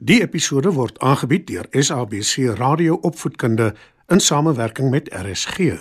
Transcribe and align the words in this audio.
Die 0.00 0.20
episode 0.22 0.70
word 0.72 0.98
aangebied 1.02 1.48
deur 1.50 1.66
SABC 1.74 2.54
Radio 2.54 2.94
Opvoedkunde 3.02 3.74
in 4.06 4.20
samewerking 4.20 4.90
met 4.90 5.08
RSG. 5.10 5.74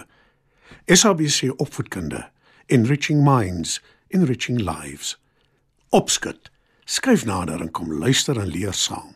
SABC 0.85 1.53
Opvoedkunde, 1.55 2.29
Enriching 2.65 3.21
Minds, 3.23 3.83
Enriching 4.07 4.57
Lives. 4.59 5.21
Opskud. 5.89 6.51
Skryf 6.83 7.25
nader 7.25 7.61
en 7.61 7.71
kom 7.71 7.93
luister 7.93 8.39
en 8.39 8.47
leer 8.47 8.73
saam. 8.73 9.13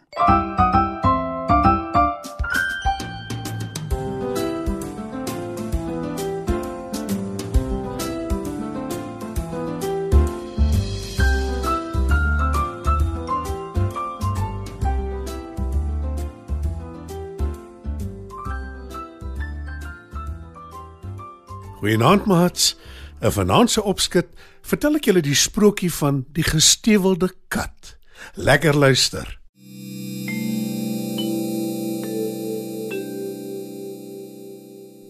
Goeienaand 21.82 22.26
maats. 22.30 22.78
'n 23.26 23.32
Vanaand 23.32 23.72
se 23.72 23.82
opskud 23.82 24.28
vertel 24.62 25.00
ek 25.00 25.08
julle 25.10 25.22
die 25.26 25.38
sprokie 25.38 25.90
van 25.90 26.20
die 26.30 26.46
gestewelde 26.46 27.32
kat. 27.50 27.96
Lekker 28.38 28.78
luister. 28.78 29.26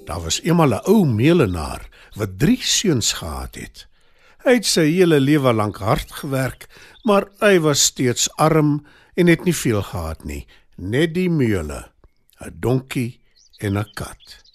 Daar 0.08 0.24
was 0.24 0.40
eendag 0.48 0.80
'n 0.80 0.88
ou 0.88 1.04
meelenaar 1.06 1.90
wat 2.16 2.40
3 2.40 2.64
seuns 2.64 3.14
gehad 3.20 3.56
het. 3.56 3.88
Hy 4.48 4.54
het 4.54 4.66
sy 4.66 4.88
hele 4.96 5.20
lewe 5.20 5.54
lank 5.54 5.78
hard 5.78 6.12
gewerk, 6.12 6.70
maar 7.04 7.28
hy 7.40 7.60
was 7.60 7.84
steeds 7.84 8.32
arm 8.36 8.86
en 9.14 9.28
het 9.28 9.44
nie 9.44 9.56
veel 9.56 9.84
gehad 9.84 10.24
nie, 10.24 10.48
net 10.78 11.14
die 11.14 11.30
meule, 11.30 11.92
'n 12.40 12.56
donkie 12.60 13.20
en 13.60 13.78
'n 13.78 13.92
kat. 13.94 14.51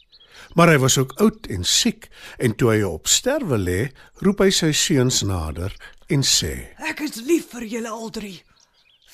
Maar 0.56 0.68
hy 0.72 0.78
was 0.78 0.98
ook 0.98 1.12
oud 1.20 1.46
en 1.46 1.64
siek 1.68 2.08
en 2.40 2.54
toe 2.56 2.70
hy 2.70 2.82
op 2.88 3.10
sterwe 3.12 3.58
lê, 3.60 3.80
roep 4.24 4.38
hy 4.40 4.48
sy 4.56 4.70
seuns 4.72 5.18
nader 5.28 5.74
en 6.08 6.22
sê: 6.24 6.52
Ek 6.80 7.02
is 7.04 7.18
lief 7.28 7.50
vir 7.52 7.66
julle 7.68 7.92
al 7.92 8.08
drie. 8.08 8.38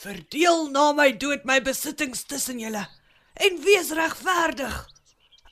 Verdeel 0.05 0.69
na 0.71 0.93
my 0.95 1.09
dood 1.19 1.43
my 1.49 1.59
besittings 1.67 2.23
tussen 2.31 2.63
julle 2.63 2.85
en 3.43 3.59
wees 3.65 3.91
regverdig. 3.99 4.77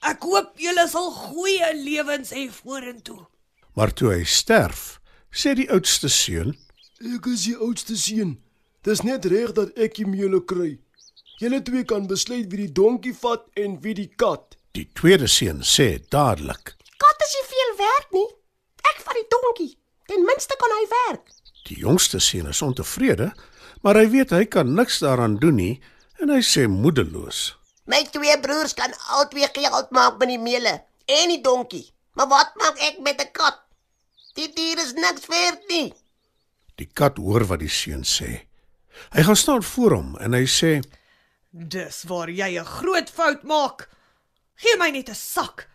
Ek 0.06 0.22
hoop 0.22 0.54
julle 0.62 0.84
sal 0.92 1.10
goeie 1.10 1.72
lewens 1.82 2.30
hê 2.38 2.46
vorentoe. 2.54 3.26
Maar 3.74 3.90
toe 3.90 4.12
hy 4.14 4.22
sterf, 4.22 5.00
sê 5.34 5.56
die 5.58 5.66
oudste 5.74 6.06
seun: 6.06 6.54
Ek 7.02 7.26
is 7.34 7.48
die 7.48 7.58
oudste 7.58 7.98
seun. 7.98 8.36
Dis 8.86 9.02
net 9.02 9.26
reg 9.26 9.58
dat 9.58 9.74
ek 9.74 9.98
die 9.98 10.06
meule 10.06 10.38
kry. 10.46 10.76
Julle 11.42 11.64
twee 11.66 11.82
kan 11.82 12.06
besluit 12.06 12.46
wie 12.46 12.68
die 12.68 12.72
donkie 12.78 13.16
vat 13.26 13.48
en 13.58 13.80
wie 13.82 13.98
die 13.98 14.10
kat. 14.14 14.54
Die 14.76 14.86
tweede 14.94 15.26
seun 15.26 15.64
sê 15.66 15.98
dadelik: 16.14 16.74
Kat 17.02 17.22
is 17.26 17.32
nie 17.36 17.46
veel 17.52 17.72
werd 17.80 18.12
nie. 18.14 18.28
Ek 18.92 19.00
vat 19.02 19.16
die 19.18 19.28
donkie. 19.32 19.72
Ten 20.06 20.26
minste 20.26 20.56
kan 20.58 20.74
hy 20.76 20.84
werk. 20.92 21.32
Die 21.66 21.78
jongste 21.82 22.20
seun 22.22 22.50
is 22.50 22.62
ontevrede, 22.62 23.30
maar 23.82 23.98
hy 23.98 24.06
weet 24.12 24.34
hy 24.34 24.44
kan 24.46 24.74
niks 24.74 25.00
daaraan 25.02 25.38
doen 25.42 25.58
nie 25.58 25.74
en 26.22 26.30
hy 26.30 26.42
sê 26.46 26.68
moedeloos: 26.70 27.56
My 27.90 28.04
twee 28.14 28.36
broers 28.44 28.76
kan 28.78 28.94
albei 29.16 29.48
geld 29.50 29.90
maak 29.90 30.20
met 30.22 30.30
die 30.30 30.38
meule 30.38 30.76
en 31.10 31.34
die 31.34 31.42
donkie. 31.42 31.88
Maar 32.14 32.30
wat 32.30 32.54
maak 32.62 32.78
ek 32.78 33.02
met 33.02 33.20
'n 33.22 33.32
kat? 33.32 33.58
Die 34.38 34.52
dier 34.54 34.78
is 34.78 34.92
niks 34.94 35.26
werd 35.26 35.66
nie. 35.68 35.92
Die 36.78 36.86
kat 36.86 37.18
hoor 37.18 37.44
wat 37.44 37.60
die 37.60 37.68
seun 37.68 38.04
sê. 38.06 38.46
Hy 39.14 39.22
gaan 39.22 39.36
staan 39.36 39.62
voor 39.62 39.92
hom 39.98 40.16
en 40.22 40.32
hy 40.32 40.46
sê: 40.46 40.80
Dis 41.50 42.04
waar 42.06 42.30
jy 42.30 42.60
'n 42.60 42.64
groot 42.64 43.10
fout 43.10 43.42
maak. 43.42 43.88
Gee 44.60 44.76
my 44.76 44.90
net 44.92 45.08
'n 45.08 45.14
sak 45.16 45.68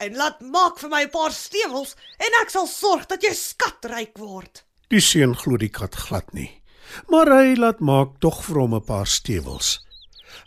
en 0.00 0.16
laat 0.16 0.40
maak 0.40 0.78
vir 0.80 0.88
my 0.88 1.02
'n 1.04 1.10
paar 1.12 1.32
stewels 1.32 1.94
en 2.18 2.32
ek 2.40 2.50
sal 2.50 2.66
sorg 2.66 3.06
dat 3.06 3.22
jy 3.22 3.34
skatryk 3.34 4.16
word. 4.18 4.64
Die 4.88 5.00
seun 5.00 5.34
glo 5.36 5.56
die 5.56 5.68
kat 5.68 5.94
glad 5.94 6.32
nie, 6.32 6.62
maar 7.08 7.28
hy 7.28 7.54
laat 7.54 7.80
maak 7.80 8.18
tog 8.20 8.44
vir 8.44 8.60
hom 8.60 8.74
'n 8.74 8.84
paar 8.84 9.06
stewels. 9.06 9.80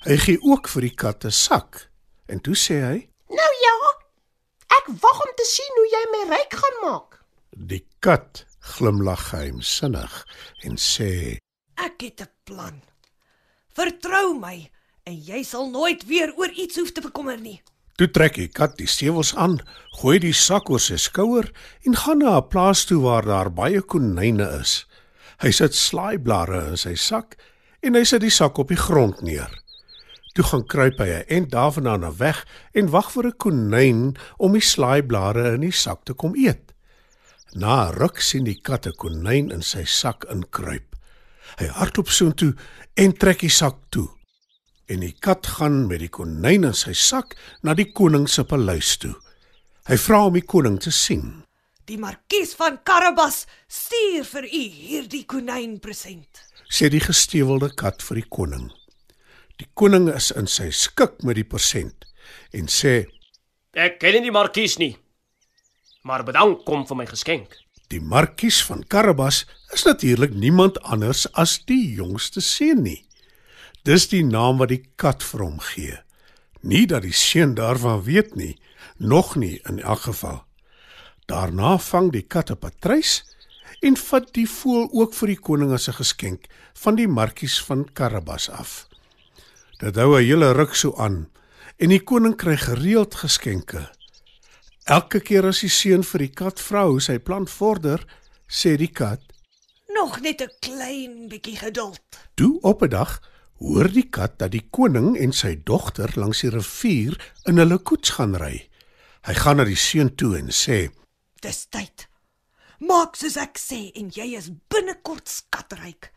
Hy 0.08 0.18
gee 0.18 0.40
ook 0.42 0.68
vir 0.68 0.82
die 0.82 0.96
kat 0.96 1.26
'n 1.26 1.32
sak 1.32 1.90
en 2.28 2.40
toe 2.40 2.56
sê 2.56 2.82
hy: 2.82 2.98
Nou 3.30 3.54
ja. 3.66 3.76
Ek 4.78 4.88
wag 4.88 5.20
om 5.26 5.34
te 5.38 5.46
sien 5.46 5.74
hoe 5.78 5.90
jy 5.96 6.04
my 6.12 6.36
ryk 6.36 6.54
gaan 6.54 6.78
maak. 6.82 7.22
Die 7.52 7.86
kat 8.00 8.46
glimlag 8.60 9.30
geheimsinnig 9.30 10.26
en 10.64 10.78
sê: 10.78 11.38
Ek 11.78 12.02
het 12.02 12.22
'n 12.22 12.32
plan. 12.44 12.82
Vertrou 13.76 14.34
my 14.34 14.72
en 15.06 15.16
jy 15.16 15.44
sal 15.44 15.70
nooit 15.70 16.06
weer 16.06 16.34
oor 16.38 16.50
iets 16.50 16.78
hoef 16.78 16.92
te 16.92 17.02
bekommer 17.02 17.38
nie. 17.38 17.62
Toe 18.04 18.10
trek 18.12 18.36
die 18.36 18.50
kat 18.52 18.74
die 18.76 18.88
stewels 18.92 19.30
aan, 19.40 19.62
gooi 19.96 20.18
die 20.20 20.34
sak 20.36 20.68
oor 20.68 20.82
sy 20.84 20.98
skouer 21.00 21.46
en 21.88 21.94
gaan 21.96 22.20
na 22.20 22.34
'n 22.36 22.50
plaas 22.52 22.82
toe 22.84 23.00
waar 23.00 23.24
daar 23.24 23.48
baie 23.48 23.80
konyne 23.80 24.44
is. 24.60 24.84
Hy 25.40 25.52
sit 25.52 25.72
slaaiblare 25.72 26.68
in 26.68 26.76
sy 26.78 26.96
sak 26.96 27.38
en 27.82 27.96
hy 27.96 28.04
sit 28.04 28.20
die 28.20 28.30
sak 28.30 28.60
op 28.60 28.68
die 28.68 28.84
grond 28.88 29.22
neer. 29.22 29.48
Toe 30.36 30.44
gaan 30.44 30.68
kruip 30.68 31.00
hy 31.00 31.08
'n 31.08 31.26
end 31.30 31.52
daarvandaan 31.52 32.02
na 32.02 32.12
weg 32.12 32.46
en 32.76 32.92
wag 32.92 33.10
vir 33.12 33.28
'n 33.28 33.38
konyn 33.38 34.18
om 34.38 34.52
die 34.52 34.68
slaaiblare 34.74 35.54
in 35.54 35.62
die 35.62 35.72
sak 35.72 36.04
te 36.04 36.14
kom 36.14 36.36
eet. 36.36 36.74
Na 37.56 37.88
'n 37.88 37.96
ruk 37.96 38.20
sien 38.20 38.44
die 38.44 38.60
kat 38.62 38.86
'n 38.86 38.98
konyn 38.98 39.50
in 39.50 39.62
sy 39.62 39.86
sak 39.86 40.26
inkruip. 40.30 40.96
Hy 41.56 41.68
hardloop 41.68 42.10
soontoe 42.10 42.54
en 42.96 43.14
trek 43.14 43.40
die 43.40 43.50
sak 43.50 43.76
toe 43.90 44.10
en 44.92 45.04
die 45.04 45.16
kat 45.20 45.48
gaan 45.58 45.86
met 45.88 46.02
die 46.04 46.12
konyn 46.12 46.68
in 46.68 46.76
sy 46.76 46.94
sak 46.98 47.38
na 47.64 47.76
die 47.78 47.90
koning 47.96 48.28
se 48.30 48.44
paleis 48.48 48.98
toe. 49.00 49.14
Hy 49.88 49.98
vra 50.00 50.26
om 50.28 50.38
die 50.38 50.46
koning 50.48 50.80
te 50.80 50.92
sien. 50.92 51.44
Die 51.88 52.00
markies 52.00 52.54
van 52.56 52.80
Karabas 52.88 53.44
stuur 53.68 54.24
vir 54.28 54.48
u 54.48 54.62
hierdie 54.62 55.26
konyn 55.28 55.80
present. 55.84 56.46
Sê 56.72 56.88
die 56.92 57.04
gestewelde 57.04 57.74
kat 57.76 58.04
vir 58.08 58.22
die 58.22 58.30
koning. 58.32 58.70
Die 59.60 59.68
koning 59.76 60.08
is 60.12 60.32
in 60.32 60.48
sy 60.48 60.70
skik 60.72 61.22
met 61.28 61.38
die 61.38 61.48
persent 61.48 62.08
en 62.56 62.72
sê: 62.72 63.04
Ek 63.76 64.00
ken 64.00 64.16
nie 64.16 64.30
die 64.30 64.34
markies 64.34 64.78
nie. 64.80 64.94
Maar 66.04 66.24
bedank 66.28 66.64
kom 66.68 66.88
vir 66.88 66.98
my 67.00 67.06
geskenk. 67.06 67.56
"Die 67.90 68.02
markies 68.02 68.64
van 68.64 68.84
Karabas 68.84 69.46
is 69.74 69.84
natuurlik 69.84 70.34
niemand 70.34 70.82
anders 70.84 71.28
as 71.34 71.60
die 71.66 71.94
jongste 71.96 72.42
seun 72.42 72.84
nie." 72.84 73.06
Dis 73.84 74.06
die 74.08 74.24
naam 74.24 74.62
wat 74.62 74.72
die 74.72 74.84
kat 74.96 75.24
vir 75.28 75.42
hom 75.44 75.60
gee. 75.60 75.98
Nie 76.64 76.86
dat 76.88 77.04
die 77.04 77.16
seun 77.16 77.52
daarvan 77.58 78.06
weet 78.06 78.36
nie, 78.40 78.56
nog 78.98 79.36
nie 79.36 79.58
in 79.68 79.82
elk 79.84 80.06
geval. 80.08 80.44
Daarna 81.28 81.76
vang 81.78 82.12
die 82.16 82.24
kat 82.24 82.52
'n 82.52 82.58
patrys 82.58 83.24
en 83.82 83.98
vat 83.98 84.34
die 84.34 84.48
voël 84.48 84.88
ook 84.92 85.14
vir 85.14 85.28
die 85.28 85.42
koning 85.48 85.74
as 85.74 85.90
'n 85.90 86.00
geskenk 86.00 86.48
van 86.74 86.96
die 86.96 87.08
markies 87.08 87.60
van 87.64 87.84
Karabas 87.94 88.50
af. 88.50 88.88
Dit 89.80 89.96
hou 89.96 90.16
'n 90.16 90.24
hele 90.24 90.54
ruk 90.54 90.76
so 90.76 90.96
aan 90.96 91.30
en 91.78 91.90
die 91.90 92.04
koning 92.04 92.36
kry 92.36 92.58
gereeld 92.58 93.16
geskenke. 93.16 93.92
Elke 94.86 95.20
keer 95.20 95.46
as 95.46 95.60
die 95.60 95.70
seun 95.70 96.04
vir 96.04 96.20
die 96.20 96.34
kat 96.34 96.60
vra 96.60 96.88
hoe 96.88 97.02
sy 97.02 97.20
plan 97.20 97.48
vorder, 97.48 98.06
sê 98.48 98.78
die 98.78 98.92
kat: 98.92 99.20
Nog 99.88 100.22
net 100.22 100.42
'n 100.42 100.52
klein 100.60 101.28
bietjie 101.28 101.58
geduld. 101.58 102.00
"Toe 102.36 102.60
op 102.62 102.82
'n 102.82 102.90
dag 102.90 103.33
hoor 103.64 103.88
die 103.96 104.10
kat 104.12 104.36
dat 104.42 104.52
die 104.52 104.66
koning 104.76 105.14
en 105.16 105.32
sy 105.32 105.56
dogter 105.66 106.12
langs 106.20 106.44
die 106.44 106.52
rivier 106.52 107.16
in 107.48 107.62
hulle 107.62 107.80
koets 107.80 108.18
gaan 108.18 108.36
ry. 108.40 108.58
Hy 109.24 109.36
gaan 109.40 109.62
na 109.62 109.66
die 109.68 109.80
seun 109.80 110.12
toe 110.20 110.36
en 110.36 110.52
sê: 110.52 110.90
Dis 111.44 111.64
tyd. 111.72 112.10
Maak 112.84 113.16
soos 113.16 113.38
ek 113.40 113.56
sê 113.62 113.86
en 113.96 114.12
jy 114.12 114.34
is 114.36 114.52
binnekort 114.72 115.32
skatryk. 115.32 116.12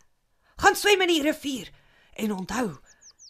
Gaan 0.58 0.74
swem 0.74 1.04
in 1.06 1.12
die 1.12 1.22
rivier 1.22 1.70
en 2.18 2.34
onthou, 2.34 2.80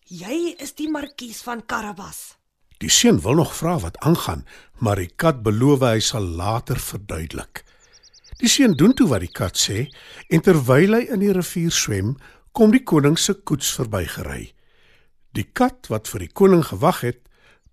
jy 0.09 0.54
is 0.62 0.72
die 0.78 0.89
markies 0.89 1.42
van 1.45 1.60
Karabas. 1.69 2.39
Die 2.80 2.92
seun 2.92 3.19
wil 3.24 3.41
nog 3.41 3.53
vra 3.57 3.77
wat 3.83 3.98
aangaan, 4.04 4.47
maar 4.80 5.01
die 5.01 5.10
kat 5.10 5.42
beloof 5.45 5.84
hy 5.84 6.01
sal 6.04 6.24
later 6.39 6.80
verduidelik. 6.80 7.65
Die 8.41 8.48
seun 8.53 8.77
doen 8.77 8.92
toe 8.97 9.09
wat 9.09 9.24
die 9.24 9.33
kat 9.33 9.57
sê 9.57 9.86
en 10.33 10.45
terwyl 10.45 10.97
hy 10.97 11.07
in 11.12 11.22
die 11.24 11.33
rivier 11.33 11.72
swem, 11.72 12.15
kom 12.57 12.73
die 12.73 12.85
koning 12.89 13.19
se 13.21 13.35
koets 13.45 13.69
verbygery. 13.77 14.47
Die 15.37 15.45
kat 15.53 15.91
wat 15.93 16.09
vir 16.09 16.25
die 16.25 16.33
koning 16.33 16.63
gewag 16.65 17.03
het, 17.05 17.19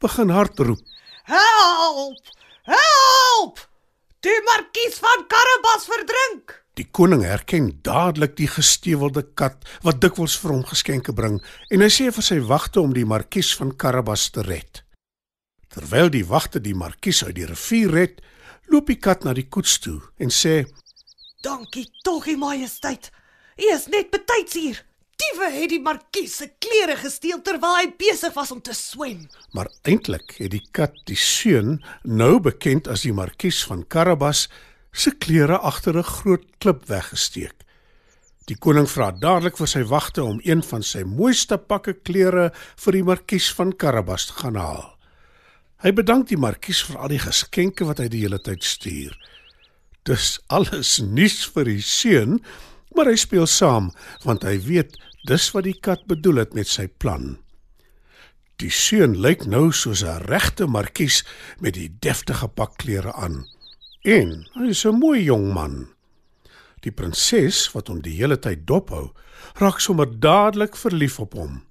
begin 0.03 0.33
hardroep. 0.35 0.81
Help! 1.29 2.33
Help! 2.67 3.61
Die 4.23 4.35
markies 4.49 4.99
van 5.03 5.23
Karabas 5.31 5.87
verdrink. 5.87 6.57
Die 6.75 6.87
koning 6.91 7.23
herken 7.23 7.69
dadelik 7.85 8.35
die 8.35 8.49
gestewelde 8.49 9.23
kat 9.39 9.63
wat 9.85 10.01
dikwels 10.03 10.35
vir 10.41 10.55
hom 10.55 10.63
geskenke 10.67 11.15
bring 11.15 11.37
en 11.71 11.83
hy 11.85 11.91
sê 11.93 12.09
vir 12.11 12.25
sy 12.25 12.39
wagte 12.49 12.81
om 12.81 12.95
die 12.97 13.07
markies 13.07 13.53
van 13.59 13.75
Karabas 13.79 14.31
te 14.35 14.43
red. 14.43 14.81
Terwyl 15.71 16.11
die 16.11 16.25
wagte 16.27 16.59
die 16.59 16.75
markies 16.75 17.23
uit 17.23 17.37
die 17.39 17.47
rivier 17.47 17.93
red, 17.93 18.23
loop 18.67 18.89
die 18.91 18.99
kat 18.99 19.23
na 19.23 19.35
die 19.37 19.47
koets 19.47 19.79
toe 19.85 19.99
en 20.19 20.33
sê: 20.33 20.63
Dankie 21.45 21.87
tog, 22.03 22.27
u 22.27 22.35
majesteit. 22.41 23.12
U 23.57 23.69
is 23.73 23.87
net 23.87 24.09
betyds 24.11 24.53
hier. 24.53 24.83
diewe 25.23 25.49
het 25.53 25.71
die 25.71 25.81
markies 25.81 26.35
se 26.39 26.47
klere 26.61 26.95
gesteel 26.99 27.41
terwyl 27.45 27.77
hy 27.77 27.87
besig 27.99 28.33
was 28.35 28.51
om 28.51 28.61
te 28.63 28.73
swem. 28.75 29.27
Maar 29.55 29.69
eintlik 29.87 30.35
het 30.39 30.51
die 30.51 30.63
kat 30.75 30.95
die 31.09 31.17
seun, 31.19 31.77
nou 32.03 32.39
bekend 32.43 32.89
as 32.91 33.05
die 33.05 33.13
markies 33.15 33.61
van 33.69 33.85
Karabas, 33.87 34.47
se 34.91 35.11
klere 35.11 35.57
agter 35.57 35.97
'n 35.97 36.03
groot 36.03 36.45
klip 36.59 36.85
weggesteek. 36.89 37.55
Die 38.47 38.57
koning 38.59 38.87
vra 38.87 39.11
dadelik 39.11 39.57
vir 39.57 39.67
sy 39.67 39.83
wagte 39.83 40.23
om 40.23 40.41
een 40.43 40.63
van 40.63 40.83
sy 40.83 41.03
mooiste 41.03 41.57
pakke 41.57 41.93
klere 41.93 42.51
vir 42.75 42.91
die 42.91 43.03
markies 43.03 43.51
van 43.53 43.71
Karabas 43.71 44.25
te 44.25 44.33
gaan 44.33 44.55
haal. 44.55 44.97
Hy 45.83 45.91
bedank 45.91 46.27
die 46.27 46.37
markies 46.37 46.83
vir 46.83 46.97
al 46.97 47.07
die 47.07 47.19
geskenke 47.19 47.85
wat 47.85 47.99
hy 47.99 48.07
die 48.07 48.21
hele 48.21 48.39
tyd 48.39 48.63
stuur. 48.63 49.15
Dis 50.03 50.39
alles 50.47 50.99
nuus 50.99 51.45
vir 51.45 51.63
die 51.63 51.81
seun, 51.81 52.39
maar 52.95 53.09
hy 53.11 53.15
speel 53.19 53.47
saam 53.47 53.91
want 54.23 54.43
hy 54.43 54.57
weet 54.67 54.97
dis 55.27 55.51
wat 55.55 55.67
die 55.67 55.79
kat 55.79 56.05
bedoel 56.07 56.43
het 56.43 56.53
met 56.53 56.67
sy 56.67 56.87
plan. 56.87 57.37
Die 58.61 58.71
seun 58.71 59.15
lyk 59.17 59.47
nou 59.49 59.71
soos 59.71 60.03
'n 60.03 60.23
regte 60.29 60.67
markies 60.67 61.23
met 61.59 61.73
die 61.73 61.89
deftige 61.99 62.47
pak 62.47 62.77
klere 62.77 63.13
aan. 63.13 63.45
En 64.03 64.45
hy 64.53 64.67
is 64.69 64.85
'n 64.85 64.99
mooi 64.99 65.23
jong 65.23 65.53
man. 65.53 65.87
Die 66.81 66.91
prinses 66.91 67.71
wat 67.73 67.87
hom 67.87 68.01
die 68.01 68.15
hele 68.15 68.37
tyd 68.37 68.67
dophou, 68.67 69.11
raak 69.55 69.79
sommer 69.79 70.19
dadelik 70.19 70.75
verlief 70.75 71.19
op 71.19 71.33
hom. 71.33 71.63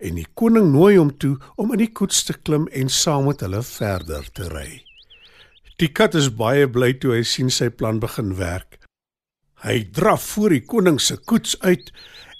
En 0.00 0.14
die 0.14 0.26
koning 0.34 0.72
nooi 0.72 0.96
hom 0.96 1.16
toe 1.18 1.36
om 1.56 1.72
in 1.72 1.78
die 1.78 1.92
koets 1.92 2.24
te 2.24 2.32
klim 2.32 2.68
en 2.68 2.88
saam 2.88 3.26
met 3.26 3.40
hulle 3.40 3.62
verder 3.62 4.32
te 4.32 4.48
ry. 4.48 4.84
Die 5.78 5.92
kat 5.92 6.14
is 6.14 6.30
baie 6.34 6.66
bly 6.66 6.92
toe 6.98 7.12
hy 7.12 7.22
sien 7.22 7.50
sy 7.50 7.68
plan 7.68 8.00
begin 8.00 8.36
werk. 8.36 8.77
Hy 9.64 9.90
draf 9.90 10.22
voor 10.36 10.54
die 10.54 10.64
koning 10.64 11.00
se 11.02 11.16
koets 11.16 11.56
uit 11.60 11.90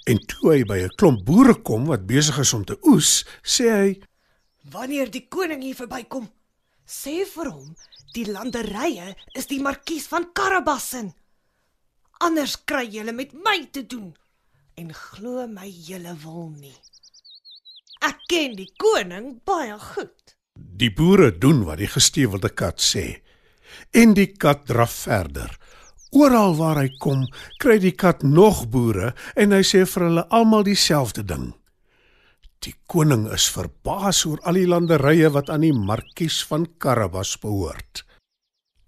en 0.09 0.19
toe 0.31 0.53
hy 0.53 0.63
by 0.63 0.79
'n 0.85 0.95
klomp 0.95 1.25
boere 1.25 1.55
kom 1.61 1.85
wat 1.85 2.07
besig 2.07 2.37
is 2.39 2.53
om 2.53 2.65
te 2.65 2.77
oes, 2.87 3.25
sê 3.43 3.65
hy: 3.69 4.01
Wanneer 4.71 5.11
die 5.11 5.27
koning 5.27 5.61
hier 5.63 5.75
verbykom, 5.75 6.29
sê 6.87 7.25
vir 7.25 7.51
hom 7.51 7.75
die 8.13 8.25
landerye 8.25 9.15
is 9.37 9.47
die 9.49 9.61
markies 9.61 10.07
van 10.07 10.31
Karabassin. 10.33 11.11
Anders 12.19 12.57
kry 12.65 12.87
julle 12.89 13.11
met 13.11 13.33
my 13.33 13.67
te 13.71 13.85
doen. 13.85 14.15
En 14.75 14.93
glo 14.93 15.47
my 15.47 15.67
julle 15.67 16.15
wil 16.23 16.49
nie. 16.55 16.75
Ek 18.01 18.19
ken 18.31 18.55
die 18.55 18.69
koning 18.79 19.41
baie 19.45 19.77
goed. 19.79 20.35
Die 20.55 20.91
boere 20.95 21.31
doen 21.37 21.65
wat 21.67 21.79
die 21.79 21.91
gestewelde 21.91 22.49
kat 22.49 22.79
sê. 22.79 23.21
En 23.91 24.15
die 24.15 24.31
kat 24.31 24.65
draf 24.65 25.03
verder. 25.05 25.58
Oral 26.09 26.55
waar 26.57 26.79
hy 26.81 26.89
kom, 26.97 27.27
kry 27.61 27.77
die 27.77 27.93
kat 27.93 28.23
nog 28.25 28.65
boere 28.73 29.13
en 29.37 29.53
hy 29.53 29.61
sê 29.61 29.83
vir 29.85 30.07
hulle 30.07 30.25
almal 30.33 30.65
dieselfde 30.65 31.21
ding. 31.21 31.51
Die 32.65 32.73
koning 32.91 33.27
is 33.31 33.45
verbaas 33.53 34.25
oor 34.25 34.41
al 34.49 34.57
die 34.57 34.67
landerye 34.67 35.29
wat 35.31 35.51
aan 35.53 35.63
die 35.63 35.75
markies 35.75 36.41
van 36.49 36.65
Karabas 36.81 37.37
behoort. 37.39 38.03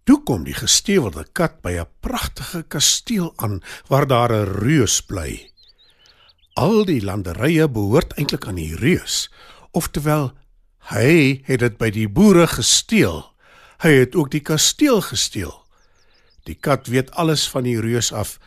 Toe 0.04 0.18
kom 0.26 0.44
die 0.44 0.58
gestewelde 0.58 1.28
kat 1.38 1.62
by 1.62 1.78
'n 1.78 1.88
pragtige 2.02 2.64
kasteel 2.64 3.34
aan 3.38 3.62
waar 3.88 4.08
daar 4.08 4.34
'n 4.34 4.60
reus 4.66 5.02
bly. 5.02 5.52
Al 6.58 6.86
die 6.86 7.02
landerye 7.02 7.70
behoort 7.70 8.18
eintlik 8.18 8.48
aan 8.48 8.56
die 8.56 8.76
reus, 8.76 9.30
oftewel 9.72 10.34
hy 10.92 11.44
het 11.46 11.60
dit 11.60 11.78
by 11.78 11.90
die 11.90 12.10
boere 12.10 12.48
gesteel. 12.48 13.24
Hy 13.80 13.90
het 13.90 14.16
ook 14.16 14.32
die 14.32 14.42
kasteel 14.42 15.02
gesteel. 15.02 15.61
Die 16.48 16.56
kat 16.56 16.88
weet 16.88 17.12
alles 17.12 17.48
van 17.50 17.68
die 17.68 17.80
reus 17.82 18.12
af 18.14 18.38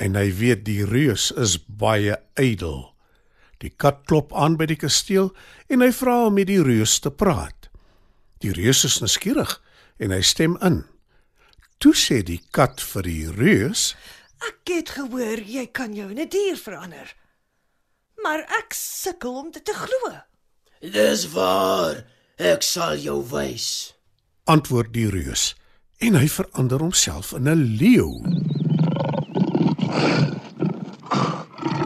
en 0.00 0.16
hy 0.16 0.30
weet 0.38 0.64
die 0.64 0.84
reus 0.86 1.30
is 1.36 1.58
baie 1.58 2.16
ydel. 2.40 2.92
Die 3.60 3.72
kat 3.76 4.06
klop 4.08 4.32
aan 4.32 4.56
by 4.56 4.68
die 4.70 4.78
kasteel 4.80 5.32
en 5.68 5.84
hy 5.84 5.90
vra 5.92 6.16
om 6.28 6.38
met 6.38 6.48
die 6.48 6.62
reus 6.64 6.98
te 7.04 7.12
praat. 7.12 7.68
Die 8.40 8.54
reus 8.56 8.84
is 8.88 9.00
nuuskierig 9.02 9.58
en 10.00 10.14
hy 10.14 10.22
stem 10.24 10.56
in. 10.64 10.82
Toe 11.80 11.92
sê 11.96 12.22
die 12.24 12.40
kat 12.56 12.80
vir 12.80 13.08
die 13.08 13.28
reus: 13.36 13.94
Ek 14.48 14.72
het 14.72 14.94
gehoor 14.96 15.44
jy 15.44 15.66
kan 15.72 15.92
jou 15.96 16.08
in 16.10 16.20
'n 16.20 16.28
dier 16.28 16.56
verander. 16.56 17.14
Maar 18.22 18.40
ek 18.60 18.72
sukkel 18.72 19.36
om 19.36 19.50
dit 19.50 19.64
te 19.64 19.72
glo. 19.72 20.16
Dis 20.80 21.28
waar. 21.32 22.04
Ek 22.36 22.62
sal 22.62 22.96
jou 22.96 23.20
wys. 23.20 23.92
antwoord 24.50 24.92
die 24.94 25.08
reus 25.10 25.54
en 26.00 26.16
hy 26.16 26.28
verander 26.28 26.80
homself 26.80 27.32
in 27.36 27.48
'n 27.48 27.76
leeu. 27.76 28.22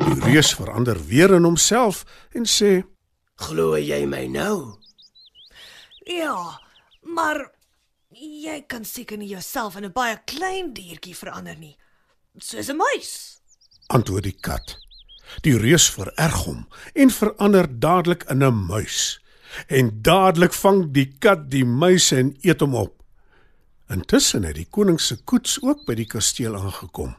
Die 0.04 0.20
reus 0.22 0.54
verander 0.54 0.98
weer 1.06 1.34
in 1.34 1.44
homself 1.44 2.04
en 2.32 2.46
sê: 2.46 2.84
Glo 3.34 3.76
jy 3.76 4.06
my 4.06 4.26
nou? 4.26 4.78
Ja, 6.06 6.60
maar 7.02 7.50
jy 8.10 8.64
kan 8.66 8.84
seker 8.84 9.18
nie 9.18 9.28
jouself 9.28 9.76
in 9.76 9.84
'n 9.84 9.92
baie 9.92 10.20
klein 10.24 10.72
diertjie 10.72 11.16
verander 11.16 11.58
nie. 11.58 11.76
Soos 12.38 12.68
'n 12.68 12.76
muis. 12.76 13.40
antwoord 13.86 14.24
die 14.24 14.38
kat. 14.40 14.78
Die 15.42 15.56
reus 15.58 15.90
vererg 15.90 16.44
hom 16.44 16.68
en 16.94 17.10
verander 17.10 17.68
dadelik 17.80 18.24
in 18.30 18.42
'n 18.42 18.66
muis. 18.66 19.20
En 19.68 20.02
dadelik 20.02 20.52
vang 20.52 20.92
die 20.92 21.16
kat 21.18 21.50
die 21.50 21.64
muis 21.64 22.12
en 22.12 22.36
eet 22.42 22.60
hom 22.60 22.74
op. 22.74 23.03
Intussen 23.94 24.42
het 24.42 24.56
die 24.58 24.66
koning 24.66 24.96
se 24.98 25.20
koets 25.22 25.60
ook 25.62 25.84
by 25.86 25.94
die 25.94 26.08
kasteel 26.10 26.56
aangekom. 26.58 27.12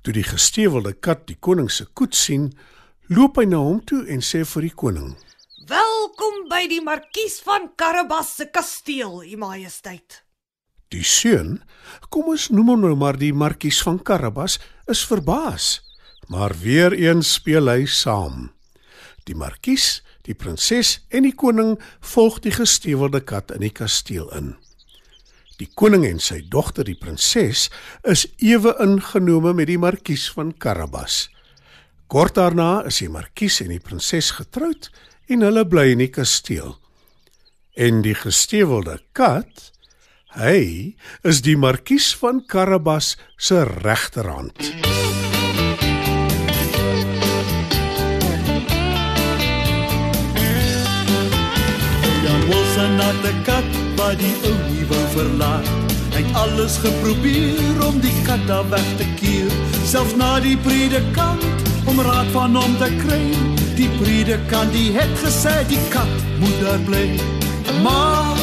Toe 0.00 0.14
die 0.16 0.24
gestewelde 0.24 0.94
kat 1.04 1.26
die 1.28 1.36
koning 1.36 1.68
se 1.72 1.84
koets 1.98 2.22
sien, 2.28 2.46
loop 3.12 3.36
hy 3.36 3.44
na 3.50 3.60
hom 3.60 3.82
toe 3.84 4.04
en 4.08 4.24
sê 4.24 4.40
vir 4.48 4.68
die 4.70 4.76
koning: 4.82 5.10
Welkom 5.68 6.46
by 6.48 6.62
die 6.72 6.80
markies 6.80 7.42
van 7.44 7.68
Karabas 7.76 8.32
se 8.38 8.48
kasteel, 8.48 9.20
u 9.26 9.36
majesteit. 9.42 10.22
Die 10.94 11.04
seun, 11.04 11.58
kom 12.08 12.32
ons 12.32 12.48
noem 12.54 12.72
hom 12.72 12.84
nou 12.86 12.96
maar 12.96 13.20
die 13.20 13.34
markies 13.34 13.82
van 13.84 13.98
Karabas, 14.00 14.56
is 14.88 15.04
verbaas, 15.04 15.82
maar 16.32 16.56
weer 16.62 16.94
eens 16.96 17.36
speel 17.36 17.68
hy 17.68 17.84
saam. 17.84 18.52
Die 19.28 19.36
markies, 19.36 20.00
die 20.24 20.38
prinses 20.38 21.00
en 21.10 21.26
die 21.26 21.34
koning 21.34 21.74
volg 22.14 22.40
die 22.46 22.54
gestewelde 22.54 23.20
kat 23.20 23.52
in 23.58 23.66
die 23.66 23.74
kasteel 23.74 24.30
in. 24.38 24.54
Die 25.56 25.68
koning 25.72 26.04
en 26.04 26.18
sy 26.20 26.42
dogter, 26.52 26.84
die 26.84 26.98
prinses, 27.00 27.70
is 28.04 28.26
ewe 28.44 28.74
ingenome 28.82 29.54
met 29.56 29.70
die 29.70 29.80
markies 29.80 30.26
van 30.34 30.52
Karabas. 30.52 31.30
Kort 32.12 32.36
daarna 32.36 32.84
is 32.86 33.00
die 33.00 33.08
markies 33.10 33.62
en 33.64 33.72
die 33.72 33.80
prinses 33.80 34.34
getroud 34.36 34.90
en 35.32 35.46
hulle 35.46 35.64
bly 35.66 35.88
in 35.94 36.04
die 36.04 36.12
kasteel. 36.12 36.76
En 37.76 38.04
die 38.04 38.14
gestewelde 38.14 38.98
kat, 39.16 39.70
hy 40.36 40.94
is 41.24 41.40
die 41.46 41.56
markies 41.56 42.12
van 42.20 42.44
Karabas 42.44 43.14
se 43.40 43.64
regterhand. 43.64 44.60
Jan 52.22 52.42
Wilson 52.44 53.00
had 53.00 53.24
'n 53.24 53.42
kat 53.48 53.68
wat 53.96 54.18
die 54.20 54.36
ou 54.44 54.56
nie 54.68 54.86
wou 54.92 55.05
verlaat. 55.16 55.68
Hy 56.14 56.22
het 56.22 56.36
alles 56.40 56.76
geprobeer 56.80 57.80
om 57.86 58.00
die 58.00 58.14
kat 58.24 58.42
daar 58.48 58.68
weg 58.72 58.88
te 59.00 59.06
keer, 59.20 59.52
selfs 59.84 60.16
na 60.16 60.36
die 60.44 60.56
predikant 60.64 61.44
om 61.90 62.00
raad 62.00 62.28
van 62.34 62.56
hom 62.56 62.76
te 62.80 62.88
kry. 63.02 63.22
Die 63.76 63.88
predikant 64.00 64.72
die 64.76 64.90
het 64.96 65.12
gesê 65.20 65.54
die 65.70 65.80
kat 65.92 66.12
moet 66.40 66.60
daar 66.64 66.82
bly. 66.88 67.06
Maar 67.84 68.36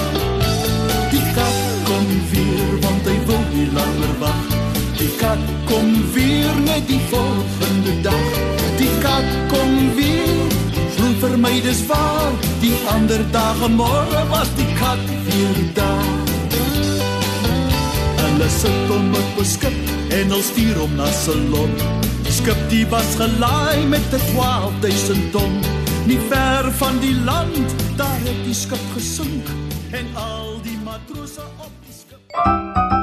die 1.14 1.24
kat 1.38 1.62
kom 1.90 2.10
weer 2.34 2.76
want 2.86 3.10
hy 3.10 3.18
wil 3.30 3.46
nie 3.54 3.70
langer 3.78 4.18
wag. 4.22 4.44
Die 5.02 5.12
kat 5.20 5.50
kom 5.70 5.90
weer 6.14 6.62
net 6.66 6.86
die 6.90 7.02
volgende 7.12 7.98
dag. 8.06 8.38
Die 8.78 8.94
kat 9.02 9.30
kom 9.54 9.74
weer 9.98 10.62
Vroeg 10.94 11.18
vir 11.20 11.34
my 11.42 11.54
dis 11.66 11.82
waar, 11.90 12.36
die 12.62 12.76
ander 12.94 13.24
dae 13.34 13.70
môre 13.74 14.24
was 14.32 14.54
die 14.60 14.70
kat 14.78 15.02
weer 15.26 15.66
daar. 15.74 15.93
Hulle 18.44 18.56
sit 18.60 18.90
hom 18.92 19.14
op 19.16 19.38
'n 19.40 19.46
skip 19.46 19.78
en 20.12 20.32
hulle 20.32 20.44
stuur 20.44 20.76
hom 20.76 20.96
na 20.96 21.06
Ceylon. 21.24 21.72
Die 22.24 22.34
skip 22.40 22.60
die 22.70 22.86
was 22.92 23.16
gelaai 23.16 23.88
met 23.88 24.04
'n 24.12 24.20
12000 24.36 25.32
ton. 25.32 25.54
Nie 26.06 26.20
ver 26.30 26.72
van 26.72 27.00
die 27.00 27.16
land, 27.16 27.68
daar 27.96 28.20
het 28.28 28.44
die 28.44 28.54
skip 28.54 28.86
gesink 28.96 29.48
en 29.92 30.06
al 30.16 30.60
die 30.62 30.78
matrose 30.84 31.46
op 31.58 31.72
die 31.86 31.96
skip 32.00 33.03